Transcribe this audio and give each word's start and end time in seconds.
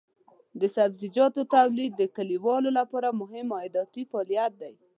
د 0.59 0.61
سبزیجاتو 0.75 1.41
تولید 1.55 1.91
د 1.97 2.03
کليوالو 2.15 2.69
لپاره 2.79 3.17
مهم 3.21 3.47
عایداتي 3.57 4.01
فعالیت 4.11 4.53
دی. 4.61 4.73